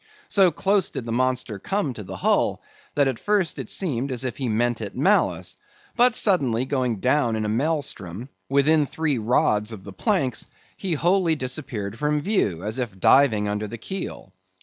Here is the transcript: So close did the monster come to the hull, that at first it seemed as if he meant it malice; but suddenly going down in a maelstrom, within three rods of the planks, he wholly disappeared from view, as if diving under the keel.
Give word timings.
So 0.29 0.49
close 0.49 0.89
did 0.89 1.05
the 1.05 1.11
monster 1.11 1.59
come 1.59 1.93
to 1.93 2.01
the 2.03 2.17
hull, 2.17 2.63
that 2.95 3.07
at 3.07 3.19
first 3.19 3.59
it 3.59 3.69
seemed 3.69 4.11
as 4.11 4.23
if 4.25 4.37
he 4.37 4.49
meant 4.49 4.81
it 4.81 4.95
malice; 4.97 5.57
but 5.95 6.15
suddenly 6.15 6.65
going 6.65 6.95
down 6.95 7.35
in 7.35 7.45
a 7.45 7.49
maelstrom, 7.49 8.29
within 8.49 8.87
three 8.87 9.19
rods 9.19 9.71
of 9.71 9.83
the 9.83 9.93
planks, 9.93 10.47
he 10.75 10.93
wholly 10.95 11.35
disappeared 11.35 11.99
from 11.99 12.19
view, 12.23 12.63
as 12.63 12.79
if 12.79 12.99
diving 12.99 13.47
under 13.47 13.67
the 13.67 13.77
keel. 13.77 14.33